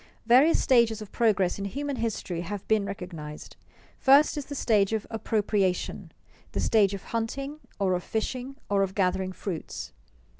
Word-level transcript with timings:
_Various 0.25 0.59
stages 0.59 0.99
of 1.03 1.11
progress 1.11 1.59
in 1.59 1.65
human 1.65 1.97
history 1.97 2.41
have 2.41 2.67
been 2.67 2.87
recognized. 2.87 3.55
First 3.99 4.35
is 4.35 4.45
the 4.47 4.55
stage 4.55 4.93
of 4.93 5.05
appropriation 5.11 6.11
the 6.53 6.59
stage 6.59 6.95
of 6.95 7.03
hunting, 7.13 7.59
or 7.77 7.93
of 7.93 8.03
fishing, 8.03 8.55
or 8.67 8.81
of 8.81 8.95
gathering 8.95 9.31
fruits. 9.31 9.93